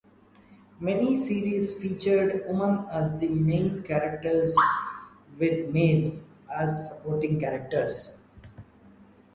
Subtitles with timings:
[0.79, 4.57] Many series featured women as the main characters
[5.37, 8.11] with males as supporting characters.